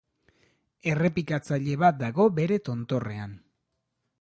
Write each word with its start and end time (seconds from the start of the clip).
Errepikatzaile 0.93 1.77
bat 1.83 1.99
dago 2.01 2.27
bere 2.41 2.59
tontorrean. 2.71 3.37